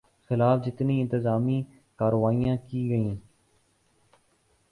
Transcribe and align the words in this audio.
خلاف 0.29 0.57
جتنی 0.65 0.95
انتقامی 1.01 1.61
کارروائیاں 1.99 2.55
کی 2.67 2.89
گئیں 2.89 3.15